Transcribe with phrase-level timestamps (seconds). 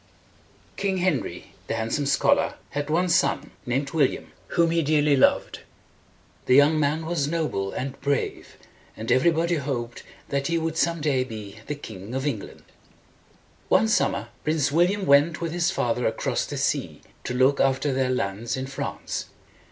[0.77, 5.59] King Henry, the Handsome Scholar, had one son, named William, whom he dearly loved.
[6.47, 8.57] The young man was noble and brave,
[8.97, 12.63] and every body hoped that he would some day be the King of England.
[13.69, 18.09] One summer Prince William went with his father across the sea to look after their
[18.09, 19.25] lands in France.